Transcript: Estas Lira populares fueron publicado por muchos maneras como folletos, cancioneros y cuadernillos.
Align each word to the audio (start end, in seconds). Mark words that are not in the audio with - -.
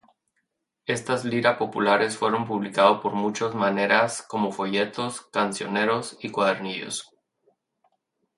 Estas 0.87 1.25
Lira 1.25 1.59
populares 1.59 2.17
fueron 2.17 2.47
publicado 2.47 2.99
por 3.01 3.13
muchos 3.13 3.53
maneras 3.53 4.23
como 4.27 4.51
folletos, 4.51 5.21
cancioneros 5.31 6.17
y 6.21 6.31
cuadernillos. 6.31 7.11